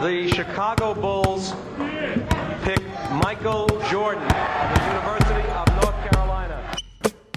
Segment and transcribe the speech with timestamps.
[0.00, 1.52] the Chicago Bulls
[2.64, 2.80] pick
[3.22, 4.28] Michael Jordan of
[4.74, 6.58] the University of North Carolina.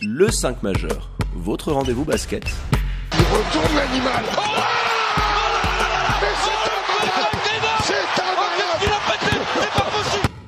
[0.01, 2.45] Le 5 majeur, votre rendez-vous basket.
[3.11, 4.23] Il retourne l'animal.
[4.37, 4.41] Oh
[6.21, 6.69] Mais c'est
[7.01, 8.07] incroyable C'est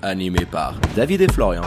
[0.07, 1.63] Animé par David et Florian.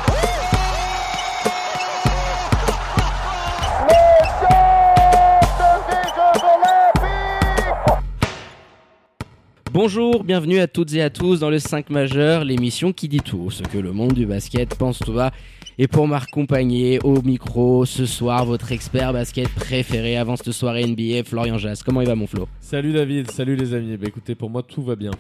[9.81, 13.53] Bonjour, bienvenue à toutes et à tous dans le 5 majeur, l'émission qui dit tout,
[13.53, 15.31] ce que le monde du basket pense tout bas.
[15.79, 21.23] Et pour m'accompagner au micro ce soir, votre expert basket préféré avant cette soirée NBA,
[21.25, 21.83] Florian Jas.
[21.87, 22.49] Comment il va mon Flo?
[22.59, 23.97] Salut David, salut les amis.
[23.97, 25.13] Bah écoutez, pour moi tout va bien.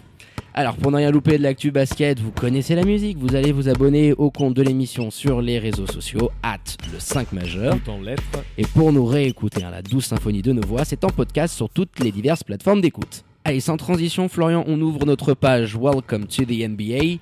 [0.54, 3.68] Alors pour ne rien louper de l'actu basket, vous connaissez la musique, vous allez vous
[3.68, 6.58] abonner au compte de l'émission sur les réseaux sociaux, at
[6.92, 7.78] le 5 majeur.
[7.84, 8.24] Tout en lettres.
[8.56, 11.70] Et pour nous réécouter à la douce symphonie de nos voix, c'est en podcast sur
[11.70, 13.22] toutes les diverses plateformes d'écoute.
[13.48, 17.18] Allez, sans transition, Florian, on ouvre notre page Welcome to the NBA.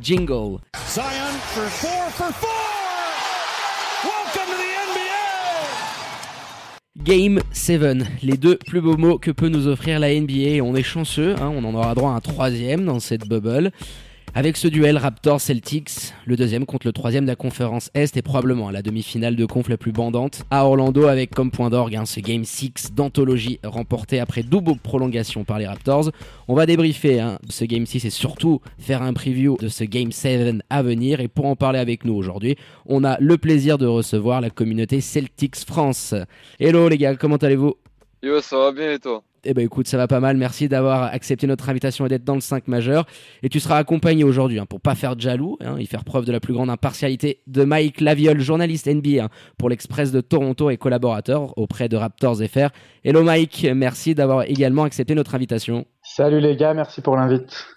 [0.00, 0.60] Jingle.
[0.86, 2.48] Zion for four for four.
[4.04, 5.26] Welcome to the NBA.
[7.02, 10.62] Game 7, les deux plus beaux mots que peut nous offrir la NBA.
[10.62, 13.72] On est chanceux, hein, on en aura droit à un troisième dans cette bubble.
[14.36, 18.72] Avec ce duel Raptors-Celtics, le deuxième contre le troisième de la conférence Est et probablement
[18.72, 22.18] la demi-finale de conf la plus bandante à Orlando avec comme point d'orgue hein, ce
[22.18, 26.10] Game 6 d'anthologie remporté après double prolongation par les Raptors.
[26.48, 30.10] On va débriefer hein, ce Game 6 et surtout faire un preview de ce Game
[30.10, 31.20] 7 à venir.
[31.20, 35.00] Et pour en parler avec nous aujourd'hui, on a le plaisir de recevoir la communauté
[35.00, 36.12] Celtics France.
[36.58, 37.76] Hello les gars, comment allez-vous?
[38.20, 39.22] Yo, ça va bien et toi?
[39.44, 40.36] Eh ben écoute, ça va pas mal.
[40.36, 43.06] Merci d'avoir accepté notre invitation et d'être dans le 5 majeur.
[43.42, 46.24] Et tu seras accompagné aujourd'hui, hein, pour pas faire de jaloux hein, et faire preuve
[46.24, 49.28] de la plus grande impartialité, de Mike Laviole, journaliste NBA hein,
[49.58, 52.68] pour l'Express de Toronto et collaborateur auprès de Raptors FR.
[53.04, 55.84] Hello Mike, merci d'avoir également accepté notre invitation.
[56.02, 57.73] Salut les gars, merci pour l'invite.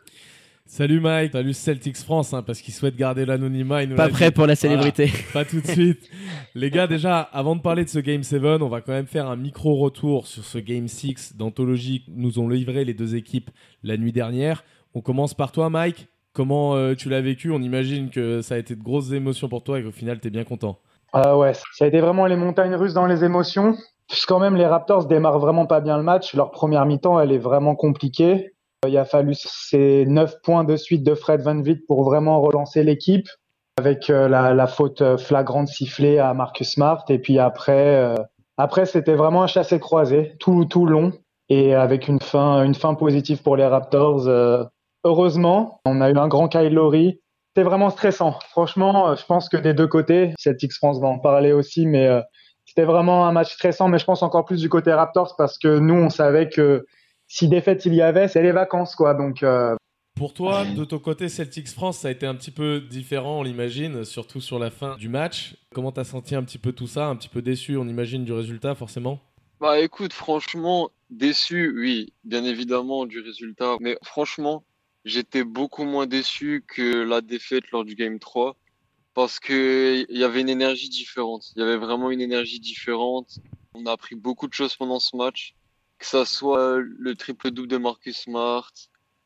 [0.69, 3.87] Salut Mike, salut Celtics France, hein, parce qu'ils souhaitent garder l'anonymat.
[3.95, 4.31] Pas prêt dit.
[4.33, 5.05] pour la célébrité.
[5.05, 6.09] Voilà, pas tout de suite.
[6.55, 9.27] Les gars, déjà, avant de parler de ce Game 7, on va quand même faire
[9.27, 13.49] un micro-retour sur ce Game 6 d'anthologie que nous ont livré les deux équipes
[13.81, 14.65] la nuit dernière.
[14.93, 16.09] On commence par toi Mike.
[16.33, 17.49] Comment euh, tu l'as vécu?
[17.49, 20.27] On imagine que ça a été de grosses émotions pour toi et qu'au final, tu
[20.27, 20.79] es bien content.
[21.13, 23.77] Ah ouais, ça a été vraiment les montagnes russes dans les émotions.
[24.09, 26.33] Puisqu'en même les Raptors démarrent vraiment pas bien le match.
[26.33, 28.51] Leur première mi-temps, elle est vraiment compliquée.
[28.85, 32.83] Il a fallu ces 9 points de suite de Fred Van Vliet pour vraiment relancer
[32.83, 33.27] l'équipe
[33.77, 37.03] avec euh, la, faute flagrante sifflée à Marcus Smart.
[37.09, 38.15] Et puis après, euh,
[38.57, 41.11] après c'était vraiment un chassé-croisé tout, tout long
[41.49, 44.27] et avec une fin, une fin positive pour les Raptors.
[44.27, 44.63] Euh,
[45.03, 47.19] heureusement, on a eu un grand Kyle Lowry.
[47.49, 48.37] C'était vraiment stressant.
[48.51, 52.07] Franchement, je pense que des deux côtés, Celtics France va en parler aussi, mais
[52.65, 53.87] c'était vraiment un match stressant.
[53.87, 56.85] Mais je pense encore plus du côté Raptors parce que nous, on savait que
[57.27, 59.13] si défaite il y avait, c'est les vacances, quoi.
[59.13, 59.43] Donc.
[59.43, 59.75] Euh...
[60.15, 63.43] Pour toi, de ton côté, Celtics France, ça a été un petit peu différent, on
[63.43, 65.55] l'imagine, surtout sur la fin du match.
[65.75, 68.33] Comment t'as senti un petit peu tout ça Un petit peu déçu, on imagine, du
[68.33, 69.19] résultat, forcément?
[69.59, 73.75] Bah écoute, franchement, déçu, oui, bien évidemment, du résultat.
[73.79, 74.63] Mais franchement,
[75.05, 78.55] j'étais beaucoup moins déçu que la défaite lors du Game 3
[79.13, 81.51] parce qu'il y avait une énergie différente.
[81.55, 83.39] Il y avait vraiment une énergie différente.
[83.73, 85.55] On a appris beaucoup de choses pendant ce match
[85.97, 88.71] que ça soit le triple-double de Marcus Smart,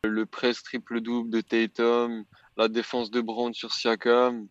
[0.03, 2.25] le press triple-double de Tatum,
[2.57, 4.47] la défense de Brown sur Siakam.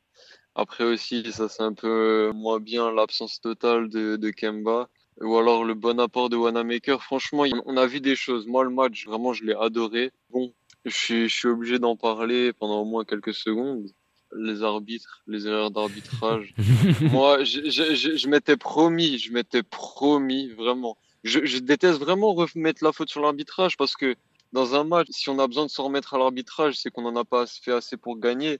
[0.54, 4.88] Après aussi, ça c'est un peu moins bien l'absence totale de, de Kemba.
[5.20, 7.02] Ou alors le bon apport de Wanamaker.
[7.02, 8.46] Franchement, on a vu des choses.
[8.46, 10.12] Moi, le match, vraiment, je l'ai adoré.
[10.30, 10.52] Bon,
[10.86, 13.86] je suis, je suis obligé d'en parler pendant au moins quelques secondes.
[14.34, 16.54] Les arbitres, les erreurs d'arbitrage.
[17.02, 22.32] Moi, je, je, je, je m'étais promis, je m'étais promis, vraiment je, je, déteste vraiment
[22.34, 24.14] remettre la faute sur l'arbitrage parce que
[24.52, 27.16] dans un match, si on a besoin de se remettre à l'arbitrage, c'est qu'on n'en
[27.16, 28.58] a pas fait assez pour gagner.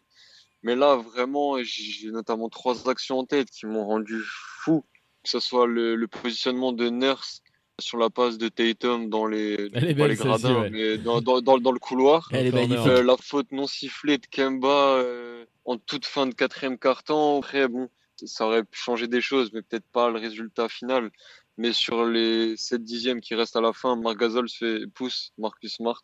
[0.63, 4.85] Mais là, vraiment, j'ai notamment trois actions en tête qui m'ont rendu fou.
[5.23, 7.43] Que ce soit le, le, positionnement de Nurse
[7.79, 10.71] sur la passe de Tatum dans les, belle, pas les gradins, ouais.
[10.71, 12.29] mais dans, dans, dans, dans, le couloir.
[12.33, 12.87] Elle est magnifique.
[12.87, 17.39] Euh, la faute non sifflée de Kemba euh, en toute fin de quatrième quart-temps.
[17.39, 21.11] Après, bon, ça aurait pu changer des choses, mais peut-être pas le résultat final.
[21.59, 25.33] Mais sur les 7 dixièmes qui restent à la fin, Marc Gasol se fait pousse
[25.39, 26.01] Marcus Smart.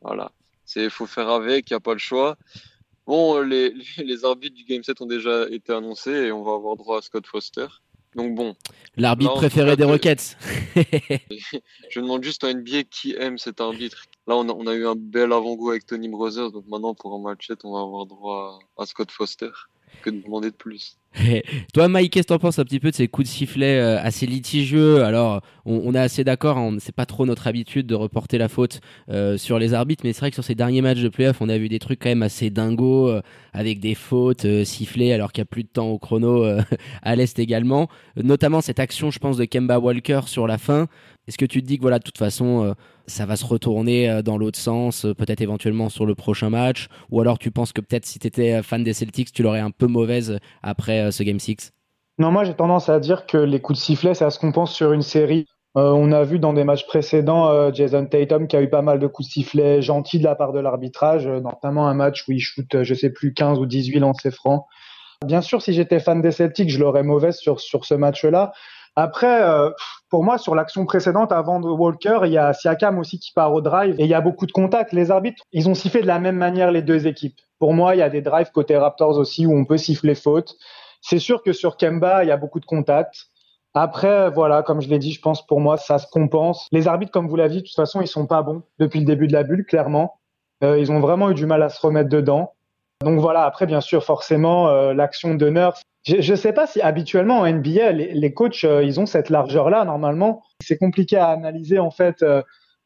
[0.00, 0.32] Voilà.
[0.64, 2.36] C'est, faut faire avec, il n'y a pas le choix.
[3.06, 6.76] Bon, les, les arbitres du Game 7 ont déjà été annoncés et on va avoir
[6.76, 7.66] droit à Scott Foster.
[8.14, 8.56] Donc bon.
[8.96, 10.36] L'arbitre préféré des Rockets.
[10.76, 14.04] je demande juste à NBA qui aime cet arbitre.
[14.26, 16.50] Là, on a, on a eu un bel avant-goût avec Tony Brothers.
[16.50, 19.50] Donc maintenant, pour un match 7, on va avoir droit à Scott Foster.
[20.02, 20.96] Que de demander de plus
[21.74, 24.00] Toi, Mike, qu'est-ce que t'en penses un petit peu de ces coups de sifflet euh,
[24.00, 25.02] assez litigieux?
[25.02, 28.80] Alors, on, est assez d'accord, hein, c'est pas trop notre habitude de reporter la faute
[29.10, 31.48] euh, sur les arbitres, mais c'est vrai que sur ces derniers matchs de playoff, on
[31.48, 33.22] a vu des trucs quand même assez dingos, euh,
[33.52, 36.44] avec des fautes sifflées alors qu'il y a plus de temps au chrono
[37.02, 37.88] à l'Est également.
[38.16, 40.86] Notamment cette action, je pense, de Kemba Walker sur la fin.
[41.26, 42.74] Est-ce que tu te dis que voilà, de toute façon,
[43.06, 46.88] ça va se retourner dans l'autre sens, peut-être éventuellement sur le prochain match?
[47.10, 49.70] Ou alors tu penses que peut-être si tu étais fan des Celtics, tu l'aurais un
[49.70, 51.72] peu mauvaise après ce Game 6
[52.18, 54.92] Non, moi j'ai tendance à dire que les coups de sifflet, ça se compense sur
[54.92, 55.46] une série.
[55.76, 58.82] Euh, on a vu dans des matchs précédents euh, Jason Tatum qui a eu pas
[58.82, 62.26] mal de coups de sifflet gentils de la part de l'arbitrage, euh, notamment un match
[62.26, 64.64] où il shoot, je sais plus, 15 ou 18 lancers francs.
[65.24, 68.52] Bien sûr, si j'étais fan des Celtics, je l'aurais mauvaise sur, sur ce match-là.
[68.96, 69.42] Après,
[70.08, 73.52] pour moi, sur l'action précédente, avant de Walker, il y a Siakam aussi qui part
[73.52, 74.92] au drive et il y a beaucoup de contacts.
[74.92, 77.36] Les arbitres, ils ont sifflé de la même manière les deux équipes.
[77.58, 80.56] Pour moi, il y a des drives côté Raptors aussi où on peut siffler faute.
[81.00, 83.30] C'est sûr que sur Kemba, il y a beaucoup de contacts.
[83.74, 86.66] Après, voilà, comme je l'ai dit, je pense pour moi, ça se compense.
[86.72, 89.06] Les arbitres, comme vous l'avez dit, de toute façon, ils sont pas bons depuis le
[89.06, 90.18] début de la bulle, clairement.
[90.64, 92.54] Euh, ils ont vraiment eu du mal à se remettre dedans.
[93.02, 95.82] Donc voilà, après, bien sûr, forcément, euh, l'action de Nurse.
[96.04, 99.30] Je ne sais pas si habituellement en NBA, les, les coachs, euh, ils ont cette
[99.30, 100.42] largeur-là, normalement.
[100.60, 102.24] C'est compliqué à analyser, en fait.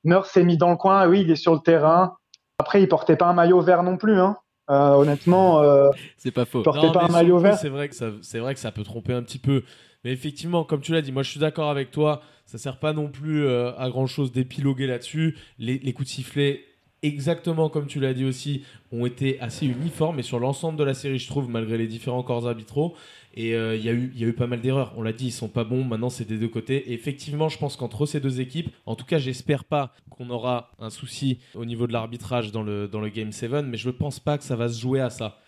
[0.05, 2.17] Nurse s'est mis dans le coin, oui, il est sur le terrain.
[2.59, 4.37] Après, il portait pas un maillot vert non plus, hein.
[4.71, 6.63] Euh, honnêtement, euh, c'est pas faux.
[6.63, 7.59] Porter pas un maillot vert.
[7.59, 9.63] C'est vrai que ça, c'est vrai que ça peut tromper un petit peu.
[10.05, 12.23] Mais effectivement, comme tu l'as dit, moi je suis d'accord avec toi.
[12.47, 15.37] Ça sert pas non plus euh, à grand chose d'épiloguer là-dessus.
[15.59, 16.65] Les, les, coups de sifflet,
[17.03, 20.19] exactement comme tu l'as dit aussi, ont été assez uniformes.
[20.19, 22.95] Et sur l'ensemble de la série, je trouve, malgré les différents corps arbitraux.
[23.37, 24.95] Et il euh, y, y a eu pas mal d'erreurs.
[24.97, 25.85] On l'a dit, ils sont pas bons.
[25.85, 26.91] Maintenant, c'est des deux côtés.
[26.91, 30.71] Et effectivement, je pense qu'entre ces deux équipes, en tout cas, j'espère pas qu'on aura
[30.79, 33.93] un souci au niveau de l'arbitrage dans le, dans le Game 7, mais je ne
[33.93, 35.41] pense pas que ça va se jouer à ça.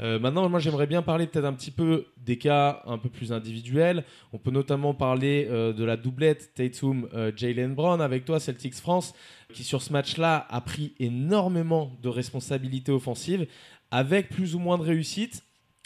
[0.00, 3.32] Euh, maintenant, moi, j'aimerais bien parler peut-être un petit peu des cas un peu plus
[3.32, 4.04] individuels.
[4.32, 9.14] On peut notamment parler euh, de la doublette Tatum-Jalen Brown avec toi, Celtics France,
[9.52, 13.46] qui sur ce match-là a pris énormément de responsabilités offensives
[13.90, 15.44] avec plus ou moins de réussite.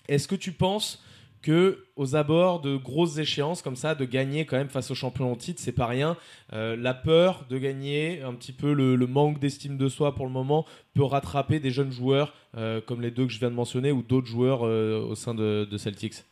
[0.09, 1.03] Est-ce que tu penses
[1.43, 5.31] que aux abords de grosses échéances comme ça, de gagner quand même face aux champions
[5.31, 6.17] en titre, c'est pas rien.
[6.53, 10.33] Euh, la peur de gagner, un petit peu le, manque d'estime de soi pour le
[10.33, 13.93] moment, peut rattraper des jeunes joueurs euh, comme les deux que je viens de mentionner
[13.93, 16.25] ou d'autres joueurs euh, au sein de, Celtics.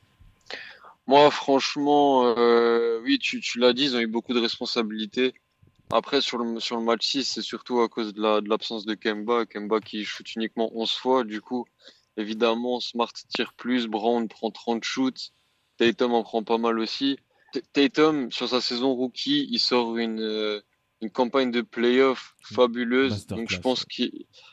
[1.07, 2.35] Moi, franchement,
[3.03, 5.35] oui, tu, l'as dit, ils ont eu beaucoup de responsabilités.
[5.93, 6.45] Après, sur le,
[6.85, 9.45] match 6, c'est surtout à cause de l'absence de, de Kemba.
[9.45, 11.67] Kemba qui shoot uniquement 11 fois, du coup,
[12.21, 15.33] Évidemment, Smart tire plus, Brown prend 30 shoots,
[15.79, 17.19] Tatum en prend pas mal aussi.
[17.73, 20.61] Tatum, sur sa saison rookie, il sort une, euh,
[21.01, 23.27] une campagne de playoff fabuleuse.
[23.27, 24.05] Donc je pense que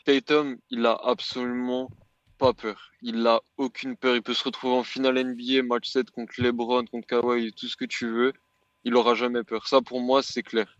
[0.04, 1.90] Tatum, il a absolument
[2.38, 2.90] pas peur.
[3.02, 4.16] Il a aucune peur.
[4.16, 7.76] Il peut se retrouver en finale NBA, match 7 contre LeBron, contre Kawhi, tout ce
[7.76, 8.32] que tu veux.
[8.84, 9.66] Il aura jamais peur.
[9.66, 10.77] Ça, pour moi, c'est clair.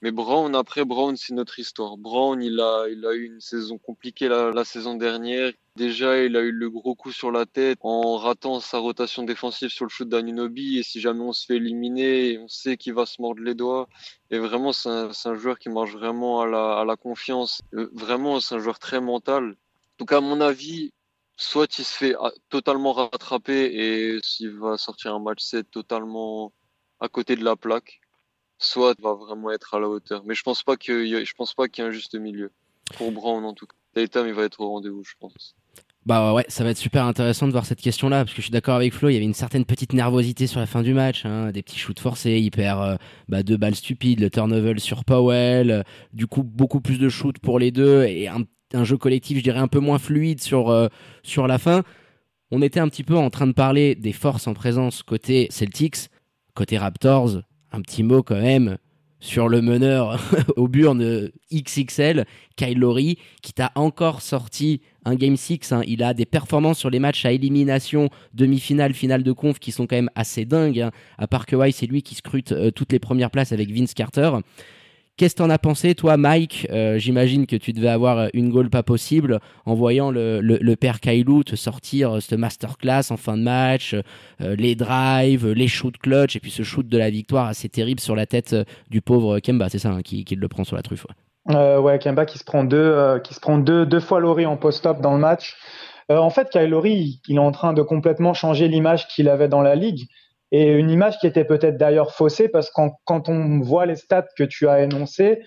[0.00, 1.96] Mais Brown, après Brown, c'est notre histoire.
[1.96, 5.52] Brown, il a, il a eu une saison compliquée la, la, saison dernière.
[5.74, 9.70] Déjà, il a eu le gros coup sur la tête en ratant sa rotation défensive
[9.70, 10.78] sur le shoot d'Anunobi.
[10.78, 13.88] Et si jamais on se fait éliminer, on sait qu'il va se mordre les doigts.
[14.30, 17.60] Et vraiment, c'est un, un, joueur qui marche vraiment à la, à la confiance.
[17.74, 19.56] Euh, vraiment, c'est un joueur très mental.
[19.98, 20.92] Donc, à mon avis,
[21.36, 26.52] soit il se fait ah, totalement rattraper et s'il va sortir un match 7 totalement
[27.00, 28.00] à côté de la plaque
[28.58, 30.22] soit va vraiment être à la hauteur.
[30.26, 32.50] Mais je pense pas y, je pense pas qu'il y ait un juste milieu.
[32.96, 33.76] Pour Brown en tout cas.
[33.94, 35.54] Tatum il va être au rendez-vous, je pense.
[36.06, 38.50] Bah ouais, ça va être super intéressant de voir cette question-là, parce que je suis
[38.50, 41.26] d'accord avec Flo, il y avait une certaine petite nervosité sur la fin du match,
[41.26, 42.96] hein, des petits shoots forcés, il perd euh,
[43.28, 47.58] bah, deux balles stupides, le turnover sur Powell, du coup beaucoup plus de shoots pour
[47.58, 50.88] les deux, et un, un, jeu collectif, je dirais, un peu moins fluide sur, euh,
[51.22, 51.82] sur la fin.
[52.50, 56.08] On était un petit peu en train de parler des forces en présence côté Celtics,
[56.54, 58.78] côté Raptors, un petit mot quand même
[59.20, 60.20] sur le meneur
[60.56, 62.24] au burn XXL,
[62.56, 65.72] Kyle Lowry, qui t'a encore sorti un Game 6.
[65.72, 65.82] Hein.
[65.86, 69.86] Il a des performances sur les matchs à élimination, demi-finale, finale de conf qui sont
[69.86, 70.80] quand même assez dingues.
[70.80, 70.90] Hein.
[71.16, 73.94] À part que ouais, c'est lui qui scrute euh, toutes les premières places avec Vince
[73.94, 74.30] Carter.
[75.18, 76.68] Qu'est-ce que t'en as pensé, toi, Mike?
[76.70, 81.42] Euh, J'imagine que tu devais avoir une goal pas possible en voyant le, père Kailou
[81.42, 83.96] te sortir euh, cette masterclass en fin de match,
[84.40, 87.98] euh, les drives, les shoots clutch, et puis ce shoot de la victoire assez terrible
[87.98, 88.54] sur la tête
[88.90, 91.04] du pauvre Kemba, c'est ça, hein, qui, le prend sur la truffe.
[91.46, 95.00] Ouais, Kemba qui se prend deux, qui se prend deux, deux fois Laurie en post-up
[95.00, 95.56] dans le match.
[96.08, 99.62] en fait, Kyle Laurie, il est en train de complètement changer l'image qu'il avait dans
[99.62, 100.06] la ligue.
[100.52, 104.26] Et une image qui était peut-être d'ailleurs faussée parce que quand, on voit les stats
[104.36, 105.42] que tu as énoncés,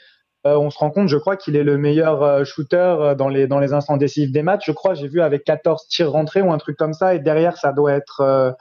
[0.47, 3.29] euh, on se rend compte, je crois qu'il est le meilleur euh, shooter euh, dans
[3.29, 4.65] les, dans les instants décisifs des matchs.
[4.67, 7.15] Je crois, j'ai vu avec 14 tirs rentrés ou un truc comme ça.
[7.15, 8.55] Et derrière, ça doit être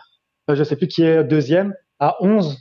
[0.48, 2.58] je je sais plus qui est deuxième, à 11.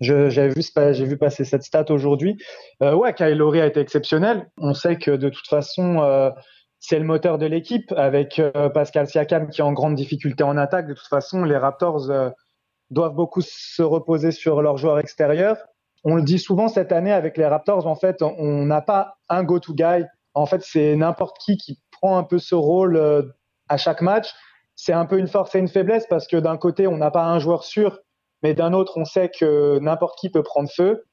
[0.00, 0.62] Je- J'avais vu,
[0.92, 2.36] j'ai vu passer cette stat aujourd'hui.
[2.82, 4.48] Euh, ouais, Kyle Lowry a été exceptionnel.
[4.58, 6.30] On sait que de toute façon, euh,
[6.80, 10.56] c'est le moteur de l'équipe avec euh, Pascal Siakam qui est en grande difficulté en
[10.56, 10.88] attaque.
[10.88, 12.30] De toute façon, les Raptors euh,
[12.92, 15.56] doivent beaucoup se reposer sur leurs joueurs extérieurs.
[16.04, 19.44] On le dit souvent cette année avec les Raptors, en fait, on n'a pas un
[19.44, 20.04] go-to guy.
[20.34, 23.22] En fait, c'est n'importe qui qui prend un peu ce rôle euh,
[23.68, 24.32] à chaque match.
[24.74, 27.24] C'est un peu une force et une faiblesse parce que d'un côté, on n'a pas
[27.24, 28.00] un joueur sûr,
[28.42, 31.04] mais d'un autre, on sait que n'importe qui peut prendre feu.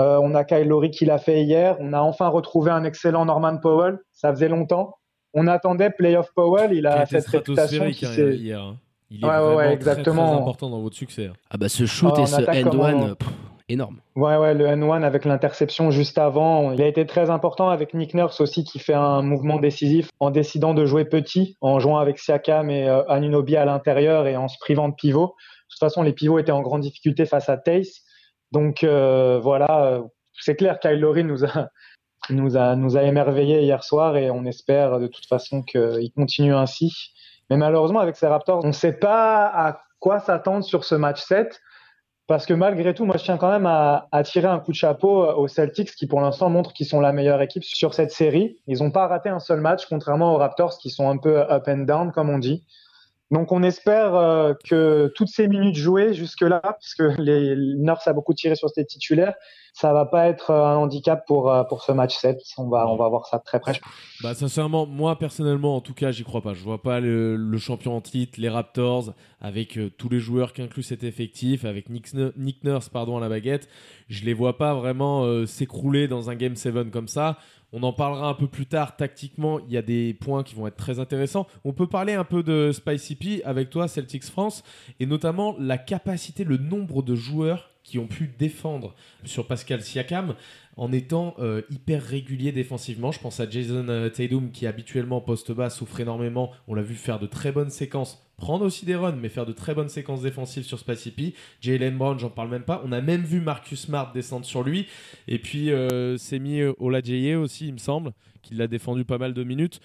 [0.00, 1.76] Euh, on a Kyle Lowry qui l'a fait hier.
[1.78, 3.98] On a enfin retrouvé un excellent Norman Powell.
[4.12, 4.94] Ça faisait longtemps.
[5.34, 6.72] On attendait Playoff Powell.
[6.72, 7.84] Il a cette réputation.
[7.86, 8.74] stratosphérique qui hein, s'est- hier.
[9.12, 9.16] Hein.
[9.18, 10.28] Il est Ouais, ouais, vraiment ouais, très, exactement.
[10.32, 11.26] très important dans votre succès.
[11.26, 11.32] hein.
[11.50, 13.28] Ah bah ce shoot Ah, et ce attaque comme end-one, en- pff,
[13.68, 14.00] énorme.
[14.16, 16.72] Ouais, ouais, le N1 avec l'interception juste avant.
[16.72, 20.30] Il a été très important avec Nick Nurse aussi qui fait un mouvement décisif en
[20.30, 24.48] décidant de jouer petit, en jouant avec Siakam et euh, Anunoby à l'intérieur et en
[24.48, 25.26] se privant de pivot.
[25.28, 28.02] De toute façon, les pivots étaient en grande difficulté face à Tace.
[28.50, 30.02] Donc euh, voilà, euh,
[30.38, 31.68] c'est clair, Kyle Lowry nous a,
[32.28, 36.54] nous a, nous a émerveillés hier soir et on espère de toute façon qu'il continue
[36.54, 36.92] ainsi.
[37.52, 41.22] Mais malheureusement, avec ces Raptors, on ne sait pas à quoi s'attendre sur ce match
[41.22, 41.60] 7.
[42.26, 45.26] Parce que malgré tout, moi, je tiens quand même à, tirer un coup de chapeau
[45.26, 48.56] aux Celtics qui, pour l'instant, montrent qu'ils sont la meilleure équipe sur cette série.
[48.68, 51.64] Ils n'ont pas raté un seul match, contrairement aux Raptors qui sont un peu up
[51.68, 52.64] and down, comme on dit.
[53.30, 58.32] Donc, on espère euh, que toutes ces minutes jouées jusque-là, puisque les Nurse a beaucoup
[58.32, 59.34] tiré sur ses titulaires,
[59.72, 62.38] ça va pas être un handicap pour, euh, pour ce match 7.
[62.58, 63.80] On va, on va voir ça très près.
[64.22, 66.52] Bah sincèrement, moi personnellement, en tout cas, j'y crois pas.
[66.52, 70.62] Je vois pas le, champion en titre, les Raptors, avec euh, tous les joueurs qui
[70.62, 72.12] incluent cet effectif, avec Nick,
[72.64, 73.68] Nurse pardon à la baguette.
[74.08, 77.38] Je les vois pas vraiment euh, s'écrouler dans un Game 7 comme ça.
[77.72, 78.96] On en parlera un peu plus tard.
[78.96, 81.46] Tactiquement, il y a des points qui vont être très intéressants.
[81.64, 84.62] On peut parler un peu de Spicy P avec toi, Celtics France,
[85.00, 90.34] et notamment la capacité, le nombre de joueurs qui ont pu défendre sur Pascal Siakam
[90.76, 93.12] en étant euh, hyper régulier défensivement.
[93.12, 96.50] Je pense à Jason euh, Tatum qui habituellement poste bas souffre énormément.
[96.68, 99.52] On l'a vu faire de très bonnes séquences, prendre aussi des runs, mais faire de
[99.52, 101.34] très bonnes séquences défensives sur Spacipi.
[101.60, 102.82] Jalen Brown, j'en parle même pas.
[102.84, 104.86] On a même vu Marcus Smart descendre sur lui.
[105.28, 108.12] Et puis euh, Semi Olajeye aussi, il me semble,
[108.42, 109.80] qui l'a défendu pas mal de minutes.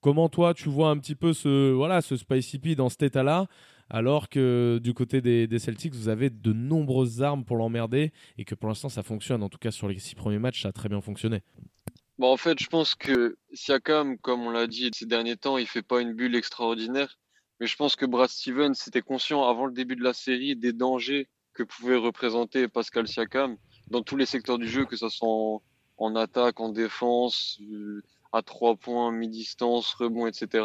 [0.00, 3.48] Comment toi tu vois un petit peu ce voilà ce Spicy P dans cet état-là?
[3.90, 8.54] Alors que du côté des, Celtics vous avez de nombreuses armes pour l'emmerder et que
[8.54, 10.88] pour l'instant ça fonctionne en tout cas sur les six premiers matchs ça a très
[10.88, 11.42] bien fonctionné.
[12.18, 15.66] Bon, en fait, je pense que Siakam, comme on l'a dit ces derniers temps, il
[15.66, 17.18] fait pas une bulle extraordinaire.
[17.58, 20.74] Mais je pense que Brad Stevens était conscient avant le début de la série des
[20.74, 23.56] dangers que pouvait représenter Pascal Siakam
[23.88, 25.62] dans tous les secteurs du jeu, que ce soit en,
[25.96, 30.64] en attaque, en défense, euh, à trois points, mi-distance, rebond, etc.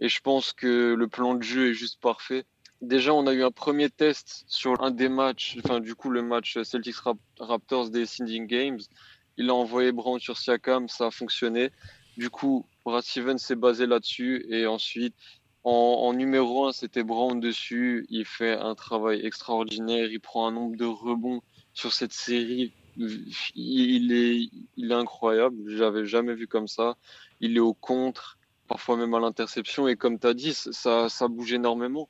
[0.00, 2.44] Et je pense que le plan de jeu est juste parfait.
[2.80, 6.22] Déjà, on a eu un premier test sur un des matchs, enfin du coup le
[6.22, 8.80] match Celtics Rap- Raptors des Sinding Games.
[9.36, 11.70] Il a envoyé Brown sur Siakam, ça a fonctionné.
[12.16, 14.44] Du coup, Brad Stevens s'est basé là-dessus.
[14.50, 15.14] Et ensuite,
[15.64, 18.04] en, en numéro 1, c'était Brown dessus.
[18.10, 20.10] Il fait un travail extraordinaire.
[20.10, 21.40] Il prend un nombre de rebonds
[21.72, 22.72] sur cette série.
[22.96, 25.56] Il est, il est incroyable.
[25.66, 26.96] J'avais jamais vu comme ça.
[27.40, 29.88] Il est au contre, parfois même à l'interception.
[29.88, 32.08] Et comme tu as dit, ça, bouge énormément.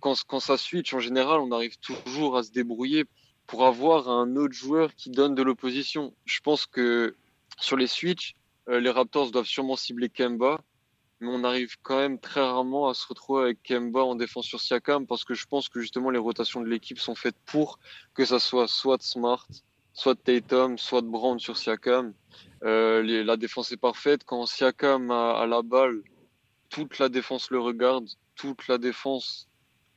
[0.00, 3.04] Quand, quand ça switch, en général, on arrive toujours à se débrouiller
[3.46, 6.14] pour avoir un autre joueur qui donne de l'opposition.
[6.24, 7.14] Je pense que
[7.58, 8.34] sur les switches,
[8.68, 10.60] euh, les Raptors doivent sûrement cibler Kemba,
[11.20, 14.60] mais on arrive quand même très rarement à se retrouver avec Kemba en défense sur
[14.60, 17.78] Siakam parce que je pense que justement les rotations de l'équipe sont faites pour
[18.14, 19.46] que ça soit soit Smart,
[19.94, 22.12] soit Tatum, soit Brown sur Siakam.
[22.64, 24.24] Euh, la défense est parfaite.
[24.24, 26.02] Quand Siakam a, a la balle,
[26.68, 29.48] toute la défense le regarde, toute la défense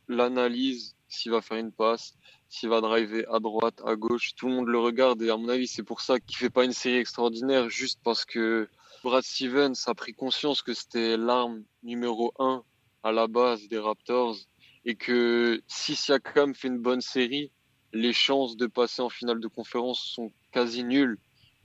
[0.07, 0.93] l'analyse.
[1.09, 2.15] S'il va faire une passe,
[2.49, 5.21] s'il va driver à droite, à gauche, tout le monde le regarde.
[5.21, 7.69] Et à mon avis c'est pour ça qu'il fait pas une série extraordinaire.
[7.69, 8.67] Juste parce que
[9.03, 12.63] Brad Stevens a pris conscience que c'était l'arme numéro un
[13.03, 14.35] à la base des Raptors.
[14.83, 17.51] Et que si Siakam fait une bonne série,
[17.93, 21.17] les chances de passer en finale de conférence sont quasi nulles.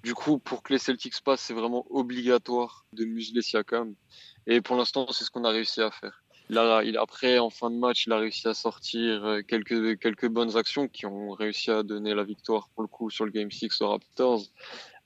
[0.02, 3.95] Du coup, pour que les Celtics passent, c'est vraiment obligatoire de museler Siakam.
[4.47, 6.23] Et pour l'instant, c'est ce qu'on a réussi à faire.
[6.57, 10.29] A, il, après, en fin de match, il a réussi à sortir euh, quelques, quelques
[10.29, 13.50] bonnes actions qui ont réussi à donner la victoire pour le coup sur le Game
[13.50, 14.43] 6 aux Raptors.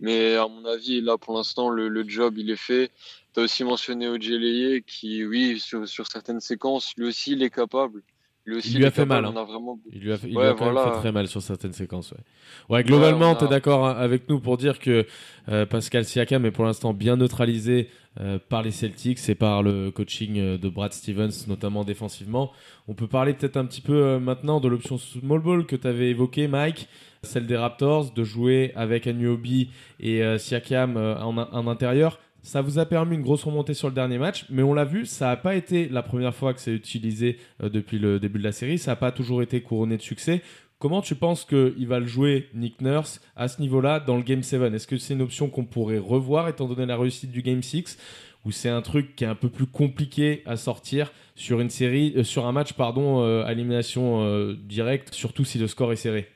[0.01, 2.91] Mais à mon avis, là, pour l'instant, le, job, il est fait.
[3.35, 8.03] Tu as aussi mentionné Ojeleye qui, oui, sur certaines séquences, lui aussi, il est capable
[8.47, 9.35] Lui aussi, Il lui a fait mal, hein.
[9.37, 9.79] a vraiment...
[9.93, 11.73] Il lui a, fait, il Ouais, lui a quand même fait très mal sur certaines
[11.73, 12.13] séquences.
[12.13, 15.05] Ouais, ouais globalement, Ouais, a- tu es d'accord avec nous pour dire que
[15.49, 17.89] euh, Pascal Siakam est pour l'instant bien neutralisé
[18.21, 22.53] euh, par les Celtics et par le coaching euh, de Brad Stevens, notamment défensivement.
[22.89, 25.87] On peut parler peut-être un petit peu euh, maintenant de l'option small ball que tu
[25.87, 26.89] avais évoqué, Mike,
[27.25, 32.21] celle des Raptors, de jouer avec Anuobi et Siakam en, en intérieur.
[32.47, 35.05] Ça vous a permis une grosse remontée sur le dernier match, mais on l'a vu,
[35.05, 38.45] ça n'a pas été la première fois que c'est utilisé euh, depuis le début de
[38.45, 40.43] la série, ça n'a pas toujours été couronné de succès.
[40.79, 44.45] Comment tu penses qu'il va le jouer, Nick Nurse, à ce niveau-là, dans le Game
[44.45, 47.65] 7 Est-ce que c'est une option qu'on pourrait revoir étant donné la réussite du Game
[47.65, 47.99] 6
[48.45, 52.15] ou c'est un truc qui est un peu plus compliqué à sortir sur une série,
[52.17, 54.25] euh, sur un match pardon, euh, à élimination
[54.55, 56.29] directe, surtout si le score est serré?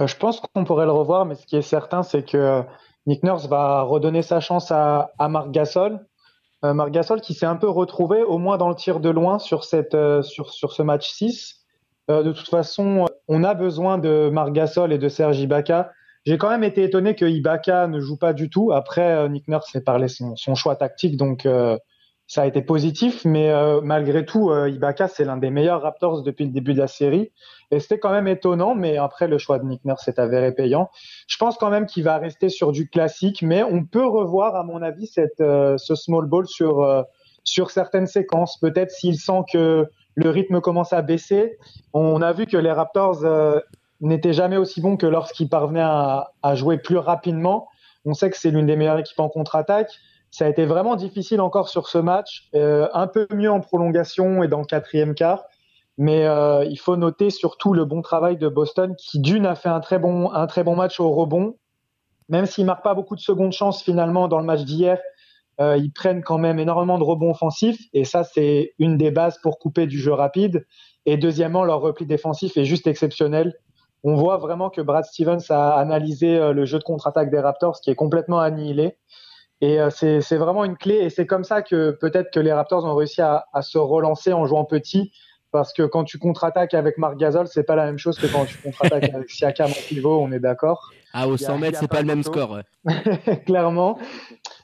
[0.00, 2.64] Je pense qu'on pourrait le revoir, mais ce qui est certain, c'est que
[3.06, 6.04] Nick Nurse va redonner sa chance à, à Marc Gasol.
[6.64, 9.38] Euh, Marc Gasol qui s'est un peu retrouvé, au moins dans le tir de loin,
[9.38, 11.64] sur, cette, euh, ce match 6.
[12.10, 15.92] Euh, de toute façon, on a besoin de Marc Gasol et de Serge Ibaka.
[16.24, 18.72] J'ai quand même été étonné que Ibaka ne joue pas du tout.
[18.72, 21.46] Après, Nick Nurse s'est parlé son, son choix tactique, donc
[22.26, 23.24] ça a été positif.
[23.24, 26.80] Mais euh, malgré tout, euh, Ibaka, c'est l'un des meilleurs Raptors depuis le début de
[26.80, 27.30] la série.
[27.70, 30.90] Et c'était quand même étonnant, mais après, le choix de Nick Nurse s'est avéré payant.
[31.26, 34.62] Je pense quand même qu'il va rester sur du classique, mais on peut revoir, à
[34.62, 37.02] mon avis, cette, euh, ce small ball sur, euh,
[37.44, 38.58] sur certaines séquences.
[38.58, 41.58] Peut-être s'il sent que le rythme commence à baisser.
[41.92, 43.60] On a vu que les Raptors euh,
[44.00, 47.68] n'étaient jamais aussi bons que lorsqu'ils parvenaient à, à jouer plus rapidement.
[48.04, 49.90] On sait que c'est l'une des meilleures équipes en contre-attaque.
[50.30, 54.42] Ça a été vraiment difficile encore sur ce match, euh, un peu mieux en prolongation
[54.42, 55.44] et dans le quatrième quart.
[55.98, 59.70] Mais euh, il faut noter surtout le bon travail de Boston qui, d'une, a fait
[59.70, 60.28] un très bon,
[60.76, 61.56] match au rebond.
[62.28, 64.98] Même s'ils marquent pas beaucoup de secondes chances finalement dans le match d'hier,
[65.58, 67.80] euh, ils prennent quand même énormément de rebonds offensifs.
[67.94, 70.66] Et ça, c'est une des bases pour couper du jeu rapide.
[71.06, 73.54] Et deuxièmement, leur repli défensif est juste exceptionnel.
[74.04, 77.90] On voit vraiment que Brad Stevens a analysé le jeu de contre-attaque des Raptors qui
[77.90, 78.98] est complètement annihilé.
[79.60, 80.96] Et euh, c'est vraiment une clé.
[80.96, 84.32] Et c'est comme ça que peut-être que les Raptors ont réussi à, à se relancer
[84.32, 85.12] en jouant petit.
[85.52, 88.44] Parce que quand tu contre-attaques avec Marc Gasol, c'est pas la même chose que quand
[88.44, 90.90] tu contre-attaques avec Siakam en pivot, on est d'accord.
[91.14, 92.50] Ah, au Y a- 100 y a mètres, c'est pas pas le même score.
[92.50, 93.36] ouais.
[93.46, 93.98] clairement.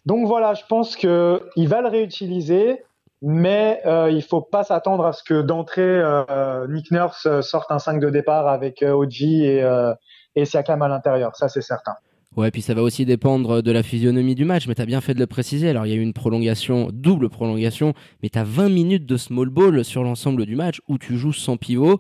[0.05, 2.83] Donc voilà, je pense que il va le réutiliser,
[3.23, 7.71] mais euh, il faut pas s'attendre à ce que d'entrée euh, Nick Nurse euh, sorte
[7.71, 9.95] un 5 de départ avec euh, OG et, euh,
[10.35, 11.37] et Siakam à l'intérieur.
[11.37, 11.95] Ça, c'est certain.
[12.37, 15.13] Ouais, puis ça va aussi dépendre de la physionomie du match, mais t'as bien fait
[15.13, 15.69] de le préciser.
[15.69, 17.93] Alors, il y a eu une prolongation, double prolongation,
[18.23, 21.59] mais t'as 20 minutes de small ball sur l'ensemble du match où tu joues sans
[21.59, 21.99] pivot.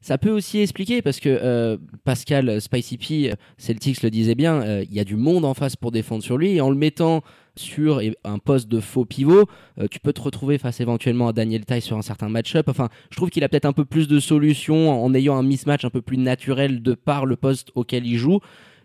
[0.00, 4.84] Ça peut aussi expliquer parce que euh, Pascal Spicy P, Celtics le disait bien, euh,
[4.86, 7.22] il y a du monde en face pour défendre sur lui et en le mettant
[7.56, 11.64] sur un poste de faux pivot, euh, tu peux te retrouver face éventuellement à Daniel
[11.64, 12.68] Tay sur un certain match-up.
[12.68, 15.86] Enfin, je trouve qu'il a peut-être un peu plus de solutions en ayant un mismatch
[15.86, 18.40] un peu plus naturel de par le poste auquel il joue.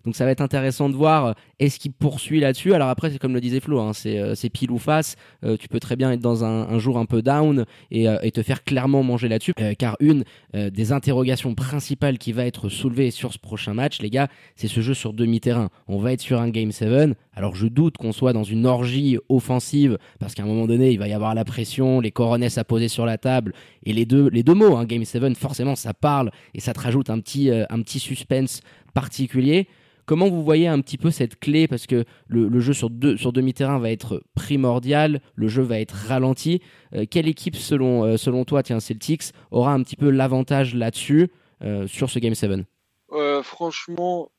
[0.05, 2.73] Donc ça va être intéressant de voir euh, est-ce qu'il poursuit là-dessus.
[2.73, 5.15] Alors après, c'est comme le disait Flo, hein, c'est euh, c'est pile ou face.
[5.43, 8.63] Euh, tu peux très bien être dans un, jour un peu down et, te faire
[8.63, 9.53] clairement manger là-dessus.
[9.77, 14.27] Car une des interrogations principales qui va être soulevée sur ce prochain match, les gars,
[14.55, 15.69] c'est ce jeu sur demi-terrain.
[15.87, 17.17] On va être sur un Game 7.
[17.33, 20.99] Alors je doute qu'on soit dans une orgie offensive parce qu'à un moment donné, il
[20.99, 24.29] va y avoir la pression, les coronesses à poser sur la table et les deux,
[24.29, 27.49] les deux mots, hein, Game 7, forcément, ça parle et ça te rajoute un petit,
[27.51, 28.61] un petit suspense
[28.93, 29.67] particulier.
[30.09, 31.67] Comment vous voyez un petit peu cette clé?
[31.67, 35.91] Parce que le, jeu sur, deux, sur demi-terrain va être primordial, le jeu va être
[35.91, 36.63] ralenti.
[36.95, 41.29] Euh, quelle équipe, selon, euh, selon toi, tiens, Celtics, aura un petit peu l'avantage là-dessus
[41.61, 42.65] euh, sur ce Game 7
[43.11, 44.31] Euh, franchement,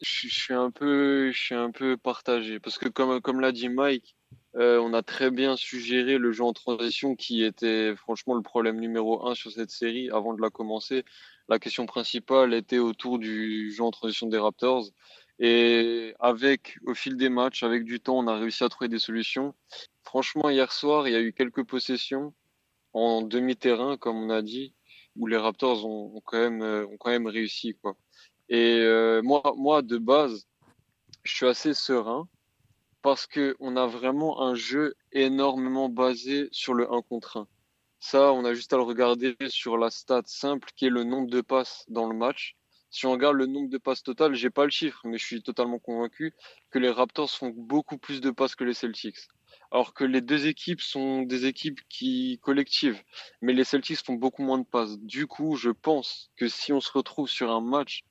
[0.00, 4.14] je suis un peu, un peu partagé parce que comme, comme l'a dit Mike,
[4.54, 9.26] on a très bien suggéré le jeu en transition qui était franchement le problème numéro
[9.26, 11.04] un sur cette série avant de la commencer.
[11.48, 14.86] La question principale était autour du jeu en transition des Raptors.
[15.38, 18.98] Et avec, au fil des matchs, avec du temps, on a réussi à trouver des
[18.98, 19.54] solutions.
[20.02, 22.34] Franchement, hier soir, il y a eu quelques possessions
[22.92, 24.74] en demi-terrain, comme on a dit,
[25.16, 27.96] où les Raptors ont, quand même, euh, ont quand même réussi, quoi.
[28.48, 30.46] Et euh, moi, moi, de base,
[31.22, 32.28] je suis assez serein
[33.02, 37.48] parce que on a vraiment un jeu énormément basé sur le 1 contre 1.
[38.00, 41.28] Ça, on a juste à le regarder sur la stat simple qui est le nombre
[41.28, 42.56] de passes dans le match.
[42.90, 45.42] Si on regarde le nombre de passes total, j'ai pas le chiffre, mais je suis
[45.42, 46.34] totalement convaincu
[46.70, 49.28] que les Raptors font beaucoup plus de passes que les Celtics.
[49.70, 53.02] Alors que les deux équipes sont des équipes qui collectives,
[53.42, 54.98] mais les Celtics font beaucoup moins de passes.
[55.00, 58.04] Du coup, je pense que si on se retrouve sur un match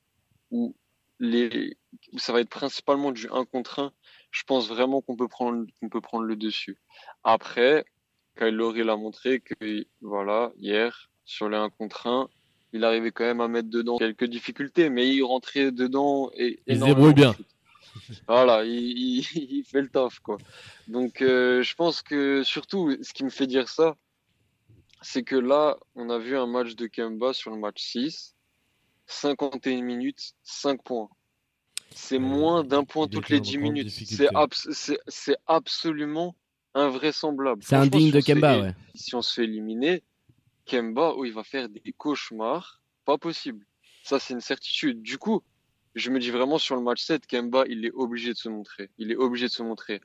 [0.52, 0.76] où
[1.20, 1.78] les
[2.18, 3.94] ça va être principalement du 1 contre 1,
[4.30, 6.78] je pense vraiment qu'on peut prendre qu'on peut prendre le dessus.
[7.24, 7.86] Après,
[8.38, 12.30] Kyle Lowry l'a montré que voilà, hier, sur les 1 contre 1.
[12.74, 16.76] Il arrivait quand même à mettre dedans quelques difficultés, mais il rentrait dedans et Il
[16.76, 17.36] se débrouille bien.
[18.28, 19.26] Voilà, il, il-
[19.60, 20.38] il fait le taf, quoi.
[20.88, 23.96] Donc, euh, je pense que surtout, ce qui me fait dire ça,
[25.02, 28.36] c'est que là, on a vu un match de Kemba sur le match 6,
[29.06, 31.10] 51 minutes, 5 points.
[31.96, 33.88] C'est moins d'un point il toutes les en 10 grande minutes.
[34.36, 36.36] abs- c'est absolument
[36.78, 37.62] invraisemblable.
[37.64, 38.74] C'est indigne de fait- Kemba, ouais.
[38.96, 40.04] Si on se fait éliminer,
[40.66, 42.82] Kemba, oh, il va faire des cauchemars.
[43.06, 43.66] Pas possible.
[44.04, 45.02] Ça, c'est une certitude.
[45.02, 45.42] Du coup,
[45.96, 48.90] je me dis vraiment sur le match 7, Kemba, il est obligé de se montrer.
[48.98, 50.02] Il est obligé de se montrer.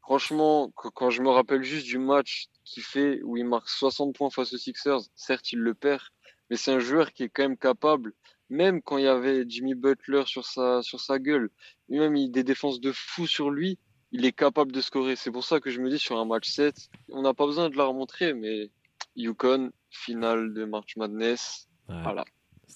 [0.00, 4.14] Franchement, qu- quand je me rappelle juste du match qu'il fait où il marque 60
[4.14, 6.02] points face aux Sixers, certes, il le perd,
[6.50, 8.12] mais c'est un joueur qui est quand même capable,
[8.50, 11.50] même quand il y avait Jimmy Butler sur sa, sur sa gueule,
[11.88, 13.78] même il des défenses de fou sur lui,
[14.12, 15.16] il est capable de scorer.
[15.16, 16.74] C'est pour ça que je me dis sur un match 7,
[17.10, 18.70] on n'a pas besoin de la remontrer, mais
[19.16, 21.96] Yukon, finale de March Madness, Ouais.
[22.02, 22.24] voilà.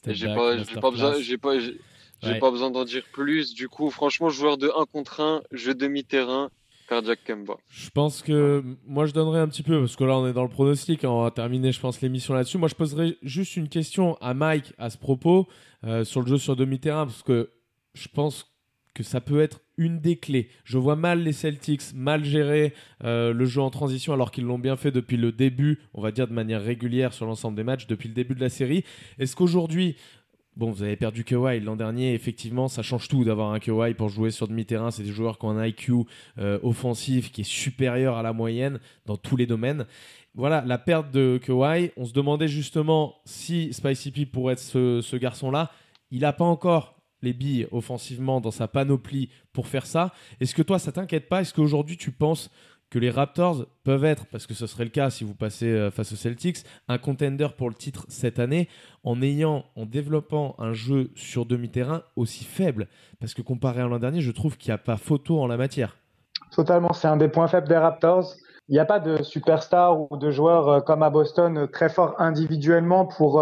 [0.09, 1.81] J'ai pas, pas besoin, j'ai pas, j'ai
[2.22, 2.38] j'ai Ouais.
[2.38, 3.55] pas besoin d'en dire plus.
[3.55, 6.51] Du coup, franchement, joueur de 1 contre 1, jeu demi-terrain,
[6.88, 7.57] Cardiac Kemba.
[7.68, 10.42] Je pense que moi je donnerais un petit peu parce que là on est dans
[10.44, 12.59] le pronostic, hein, on va terminer je pense l'émission là-dessus.
[12.59, 15.46] Moi je poserais juste une question à Mike à ce propos
[15.85, 17.51] euh, sur le jeu sur demi-terrain parce que
[17.94, 18.56] je pense
[18.97, 20.49] que ça peut être une des clés.
[20.65, 22.73] Je vois mal les Celtics mal gérer
[23.05, 26.13] euh, le jeu en transition alors qu'ils l'ont bien fait depuis le début, on va
[26.13, 28.85] dire de manière régulière sur l'ensemble des matchs depuis le début de la série.
[29.19, 29.97] Est-ce qu'aujourd'hui
[30.57, 34.09] Bon, vous avez perdu Kawhi l'an dernier, effectivement, ça change tout d'avoir un Kawhi pour
[34.09, 34.91] jouer sur demi-terrain.
[34.91, 35.93] C'est des joueurs qui ont un IQ
[36.39, 39.85] euh, offensif qui est supérieur à la moyenne dans tous les domaines.
[40.35, 45.03] Voilà, la perte de Kawhi, on se demandait justement si Spicy P pourrait être ce,
[45.03, 45.71] ce garçon-là.
[46.11, 46.96] Il n'a pas encore
[47.27, 50.12] les billes offensivement dans sa panoplie pour faire ça.
[50.41, 51.43] Est-ce que toi, ça t'inquiète pas?
[51.43, 52.51] Est-ce qu'aujourd'hui, tu penses
[52.89, 55.91] que les Raptors peuvent être, parce que ce serait le cas si vous passez euh,
[55.91, 58.69] face aux Celtics, un contender pour le titre cette année
[59.03, 62.87] en ayant, en développant un jeu sur demi-terrain aussi faible?
[63.19, 65.57] Parce que comparé à l'an dernier, je trouve qu'il n'y a pas photo en la
[65.57, 65.97] matière.
[66.53, 68.35] Totalement, c'est un des points faibles des Raptors.
[68.69, 71.89] Il n'y a pas de superstar ou de joueurs euh, comme à Boston euh, très
[71.89, 73.41] forts individuellement pour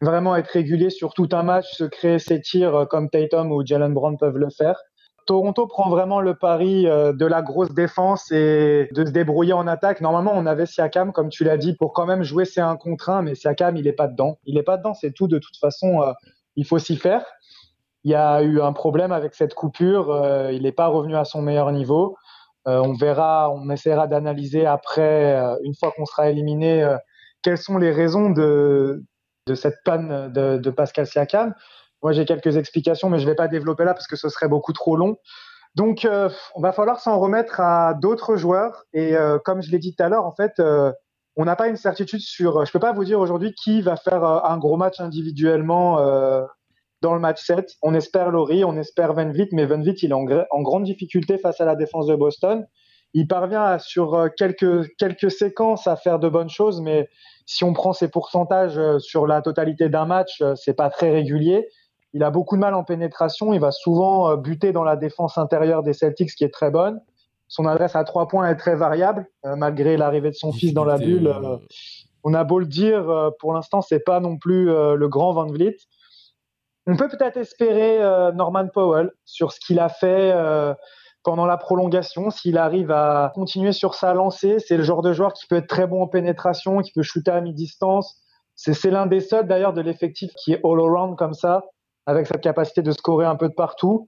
[0.00, 3.64] vraiment être régulier sur tout un match, se créer ses tirs euh, comme Tatum ou
[3.64, 4.78] Jalen Brown peuvent le faire.
[5.26, 9.66] Toronto prend vraiment le pari euh, de la grosse défense et de se débrouiller en
[9.66, 10.00] attaque.
[10.00, 13.10] Normalement, on avait Siakam, comme tu l'as dit, pour quand même jouer ses 1 contre
[13.10, 14.38] 1, mais Siakam, il n'est pas dedans.
[14.44, 15.26] Il n'est pas dedans, c'est tout.
[15.26, 16.12] De toute façon, euh,
[16.54, 17.24] il faut s'y faire.
[18.04, 20.16] Il y a eu un problème avec cette coupure.
[20.52, 22.16] il n'est pas revenu à son meilleur niveau.
[22.64, 26.88] On verra, on essaiera d'analyser après, une fois qu'on sera éliminé,
[27.42, 29.02] quelles sont les raisons de,
[29.46, 31.54] de cette panne de, Pascal Siakam.
[32.02, 34.48] Moi, j'ai quelques explications, mais je ne vais pas développer là parce que ce serait
[34.48, 35.16] beaucoup trop long.
[35.74, 38.84] Donc, euh, on va falloir s'en remettre à d'autres joueurs.
[38.92, 40.92] Et euh, comme je l'ai dit tout à l'heure, en fait, euh,
[41.36, 42.64] on n'a pas une certitude sur.
[42.64, 45.96] Je peux pas vous dire aujourd'hui qui va faire un gros match individuellement
[47.02, 47.74] dans le match 7.
[47.82, 51.66] On espère Laurie, on espère Van mais Van il est en grande difficulté face à
[51.66, 52.66] la défense de Boston.
[53.16, 57.08] Il parvient à, sur euh, quelques, quelques séquences à faire de bonnes choses, mais
[57.46, 61.10] si on prend ses pourcentages euh, sur la totalité d'un match, euh, c'est pas très
[61.10, 61.66] régulier.
[62.12, 63.54] Il a beaucoup de mal en pénétration.
[63.54, 67.00] Il va souvent buter dans la défense intérieure des Celtics, qui est très bonne.
[67.48, 70.96] Son adresse à trois points est très variable, malgré l'arrivée de son fils dans la
[70.96, 71.34] bulle.
[72.24, 75.76] on a beau le dire, pour l'instant, c'est pas non plus le grand Van Vliet.
[76.86, 77.98] On peut peut-être espérer
[78.34, 80.32] Norman Powell sur ce qu'il a fait
[81.26, 82.30] pendant la prolongation.
[82.30, 85.66] S'il arrive à continuer sur sa lancée, c'est le genre de joueur qui peut être
[85.66, 88.22] très bon en pénétration, qui peut shooter à mi-distance.
[88.54, 91.64] C'est l'un des seuls d'ailleurs de l'effectif qui est all-around comme ça,
[92.06, 94.06] avec cette capacité de scorer un peu de partout.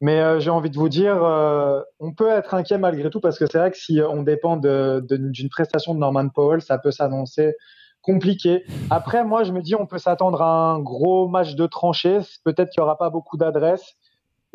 [0.00, 3.38] Mais euh, j'ai envie de vous dire, euh, on peut être inquiet malgré tout parce
[3.38, 7.54] que c'est vrai que si on dépend d'une prestation de Norman Powell, ça peut s'annoncer
[8.02, 8.64] compliqué.
[8.90, 12.18] Après, moi, je me dis, on peut s'attendre à un gros match de tranchée.
[12.44, 13.94] Peut-être qu'il n'y aura pas beaucoup d'adresses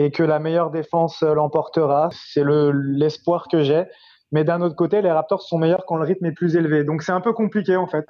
[0.06, 2.10] et que la meilleure défense l'emportera.
[2.12, 3.86] C'est le- l'espoir que j'ai.
[4.32, 6.84] Mais d'un autre côté, les Raptors sont meilleurs quand le rythme est plus élevé.
[6.84, 8.06] Donc c'est un peu compliqué en fait.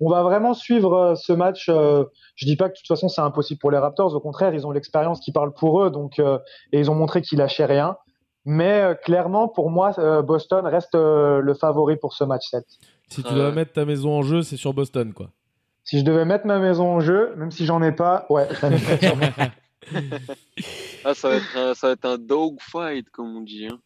[0.00, 1.66] On va vraiment suivre euh, ce match.
[1.68, 2.04] euh,
[2.36, 4.14] je dis pas que de toute façon c'est impossible pour les Raptors.
[4.14, 5.90] Au contraire, ils ont l'expérience qui parle pour eux.
[5.90, 6.38] Donc euh,
[6.72, 7.96] et ils ont montré qu'ils lâchaient rien.
[8.44, 12.62] Mais clairement, pour moi, Boston reste le favori pour ce match 7.
[13.08, 15.30] Si tu dois mettre ta maison en jeu, c'est sur Boston, quoi.
[15.82, 18.60] Si je devais mettre ma maison en jeu, même si j'en ai pas, ouais, je
[18.62, 19.28] la mettrais sur moi.
[21.04, 23.66] Ah, ça va être un, ça va être un dogfight, comme on dit.
[23.66, 23.78] Hein.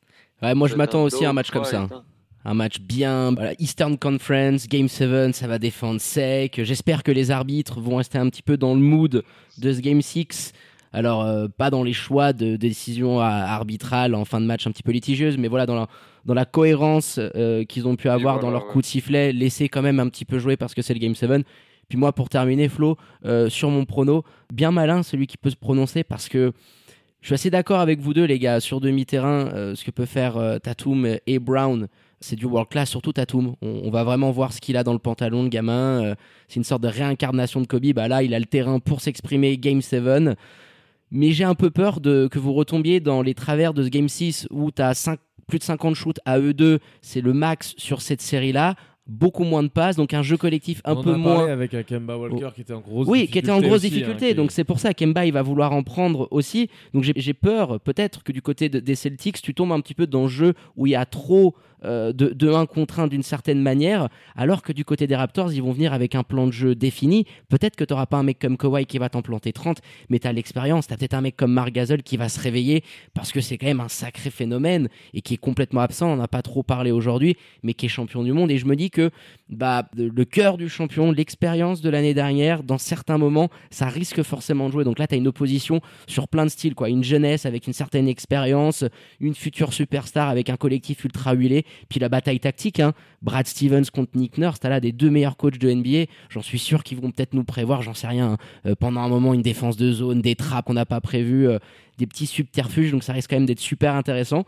[0.42, 1.88] Ouais, moi Ça je m'attends aussi à un match comme ça.
[1.90, 2.02] hein.
[2.44, 3.32] Un match bien.
[3.34, 6.60] voilà, Eastern Conference, Game 7, ça va défendre sec.
[6.62, 9.22] J'espère que les arbitres vont rester un petit peu dans le mood
[9.58, 10.52] de ce Game 6.
[10.92, 14.70] Alors, euh, pas dans les choix de décisions à- arbitrales en fin de match un
[14.70, 15.88] petit peu litigieuses, mais voilà, dans la,
[16.24, 18.72] dans la cohérence euh, qu'ils ont pu avoir dans leur ouais.
[18.72, 21.14] coup de sifflet, laisser quand même un petit peu jouer parce que c'est le Game
[21.14, 21.44] 7.
[21.88, 24.22] Puis moi, pour terminer, Flo, euh, sur mon prono,
[24.52, 26.52] bien malin celui qui peut se prononcer parce que
[27.20, 30.04] je suis assez d'accord avec vous deux, les gars, sur demi-terrain, euh, ce que peut
[30.04, 31.88] faire euh, Tatum et Brown.
[32.20, 33.54] C'est du world class, surtout Tatum.
[33.62, 36.14] On, va vraiment voir ce qu'il a dans le pantalon, le gamin.
[36.48, 37.92] C'est une sorte de réincarnation de Kobe.
[37.92, 39.56] Bah là, il a le terrain pour s'exprimer.
[39.56, 40.36] Game 7.
[41.12, 44.48] Mais j'ai un peu peur que vous retombiez dans les travers de ce Game 6
[44.50, 46.80] où tu as plus de 50 shoots à E2.
[47.02, 48.74] C'est le max sur cette série-là
[49.08, 51.48] beaucoup moins de passes, donc un jeu collectif un On peu a parlé moins.
[51.48, 53.86] avec un Kemba Walker qui était en grosse Oui, qui était en difficulté grosse aussi,
[53.86, 54.28] hein, difficulté.
[54.28, 56.68] qui- Donc c'est pour ça Kemba il va vouloir en prendre aussi.
[56.92, 60.06] Donc j'ai- peur peut-être que du côté de- des Celtics, tu tombes un petit peu
[60.06, 63.22] dans le jeu où il y a trop euh, de, de 1 contre 1 d'une
[63.22, 66.52] certaine manière, alors que du côté des Raptors, ils vont venir avec un plan de
[66.52, 67.24] jeu défini.
[67.48, 70.18] Peut-être que tu n'auras pas un mec comme Kawhi qui va t'en planter 30, mais
[70.18, 70.86] tu as l'expérience.
[70.86, 72.82] Tu as peut-être un mec comme Marc Gasol qui va se réveiller
[73.14, 76.10] parce que c'est quand même un sacré phénomène et qui est complètement absent.
[76.10, 78.50] On n'a pas trop parlé aujourd'hui, mais qui est champion du monde.
[78.50, 79.10] Et je me dis que
[79.48, 84.66] bah, le cœur du champion, l'expérience de l'année dernière, dans certains moments, ça risque forcément
[84.66, 84.84] de jouer.
[84.84, 86.88] Donc là, tu as une opposition sur plein de styles, quoi.
[86.88, 88.84] Une jeunesse avec une certaine expérience,
[89.20, 92.92] une future superstar avec un collectif ultra huilé, puis la bataille tactique, hein.
[93.22, 96.10] Brad Stevens contre Nick Nurse, t'as là des deux meilleurs coachs de NBA.
[96.30, 99.08] J'en suis sûr qu'ils vont peut-être nous prévoir, j'en sais rien, hein, euh, pendant un
[99.08, 101.48] moment, une défense de zone, des trappes qu'on n'a pas prévues.
[101.48, 101.58] euh,
[101.98, 104.44] des petits subterfuges, donc ça risque quand même d'être super intéressant.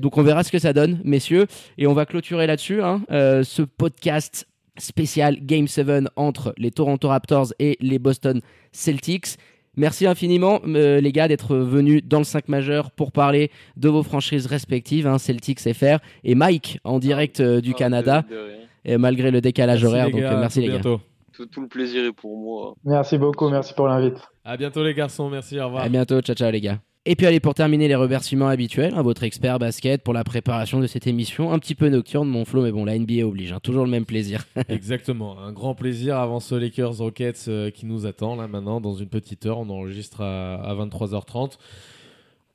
[0.00, 1.46] Donc on verra ce que ça donne, messieurs,
[1.78, 4.46] et on va clôturer là-dessus hein, euh, ce podcast
[4.78, 8.40] spécial Game 7 entre les Toronto Raptors et les Boston
[8.72, 9.36] Celtics.
[9.76, 14.02] Merci infiniment, euh, les gars, d'être venus dans le 5 majeur pour parler de vos
[14.02, 18.40] franchises respectives, hein, Celtics FR, et Mike en direct euh, du Ah, Canada, de- de
[18.40, 18.56] rien.
[18.84, 20.10] et malgré le décalage Merci, horaire.
[20.10, 20.72] Donc gars, euh, merci les gars.
[20.74, 21.00] bientôt.
[21.34, 22.74] Tout, tout le plaisir est pour moi.
[22.84, 24.16] Merci beaucoup, merci pour l'invite.
[24.44, 25.84] À bientôt les garçons, merci, au revoir.
[25.84, 26.78] À bientôt, ciao ciao les gars.
[27.08, 30.80] Et puis allez, pour terminer les remerciements habituels, à votre expert basket pour la préparation
[30.80, 33.60] de cette émission, un petit peu nocturne, mon flow, mais bon, la NBA oblige, hein,
[33.62, 34.44] toujours le même plaisir.
[34.68, 38.94] Exactement, un grand plaisir avant ce Lakers Rockets euh, qui nous attend là maintenant dans
[38.94, 39.58] une petite heure.
[39.60, 41.58] On enregistre à, à 23h30.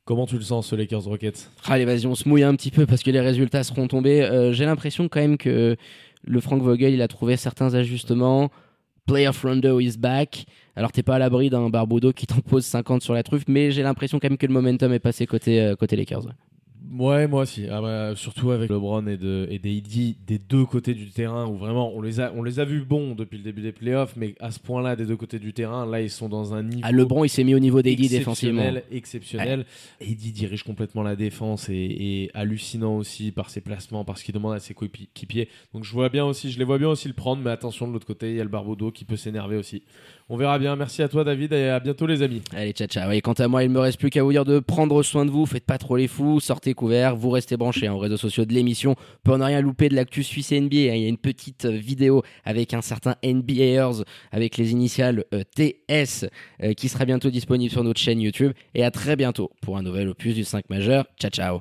[0.04, 1.50] Comment tu le sens ce Lakers Rockets?
[1.70, 4.22] Allez, vas-y, on se mouille un petit peu parce que les résultats seront tombés.
[4.22, 5.78] Euh, J'ai l'impression quand même que
[6.26, 8.52] le Frank Vogel, il a trouvé certains ajustements.
[9.06, 10.46] Playoff Rondo is back.
[10.76, 13.72] Alors, t'es pas à l'abri d'un Barbudo qui t'en pose 50 sur la truffe, mais
[13.72, 16.28] j'ai l'impression quand même que le momentum est passé côté, euh, côté Lakers.
[16.98, 17.68] Ouais, moi aussi.
[17.70, 21.58] Ah bah, surtout avec LeBron et, de, et des des deux côtés du terrain où
[21.58, 24.36] vraiment on les a, on les a vus bons depuis le début des playoffs, mais
[24.40, 26.82] à ce point-là, des deux côtés du terrain, là ils sont dans un niveau.
[26.84, 28.64] Ah, LeBron, il s'est mis au niveau des défensivement.
[28.92, 29.66] exceptionnel.
[30.00, 34.34] Eddie dirige complètement la défense et, et hallucinant aussi par ses placements, par ce qu'il
[34.34, 35.48] demande à ses coéquipiers.
[35.74, 37.94] Donc je vois bien aussi, je les vois bien aussi le prendre, mais attention de
[37.94, 39.84] l'autre côté, il y a le Barbodo qui peut s'énerver aussi.
[40.30, 40.76] On verra bien.
[40.76, 42.42] Merci à toi David et à bientôt les amis.
[42.56, 43.12] Allez, ciao, ciao.
[43.12, 45.32] Et quant à moi, il me reste plus qu'à vous dire de prendre soin de
[45.32, 45.46] vous.
[45.46, 46.74] Faites pas trop les fous, sortez
[47.16, 50.24] vous restez branchés hein, aux réseaux sociaux de l'émission pour ne rien louper de l'actu
[50.24, 50.76] suisse NBA.
[50.92, 50.96] hein.
[50.96, 55.44] Il y a une petite euh, vidéo avec un certain NBAers avec les initiales euh,
[55.56, 56.26] TS
[56.64, 58.54] euh, qui sera bientôt disponible sur notre chaîne YouTube.
[58.74, 61.06] Et à très bientôt pour un nouvel opus du 5 majeur.
[61.20, 61.60] Ciao, ciao.